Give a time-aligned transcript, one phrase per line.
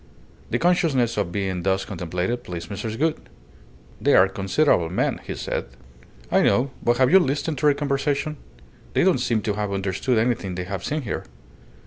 [0.49, 2.97] The consciousness of being thus contemplated pleased Mrs.
[2.97, 3.19] Gould.
[4.01, 5.65] "They are considerable men," he said.
[6.31, 6.71] "I know.
[6.81, 8.37] But have you listened to their conversation?
[8.95, 11.25] They don't seem to have understood anything they have seen here."